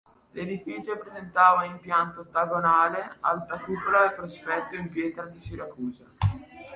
[0.31, 6.05] L'edificio presentava un impianto ottagonale, alta cupola e prospetto in pietra di Siracusa.